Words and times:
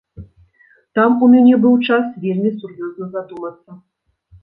Там 0.99 1.19
у 1.27 1.29
мяне 1.35 1.55
быў 1.67 1.75
час 1.91 2.05
вельмі 2.27 2.57
сур'ёзна 2.59 3.15
задумацца. 3.15 3.83